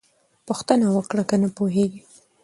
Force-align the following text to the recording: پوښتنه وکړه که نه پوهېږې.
پوښتنه 0.47 0.85
وکړه 0.95 1.23
که 1.29 1.35
نه 1.41 1.49
پوهېږې. 1.57 2.01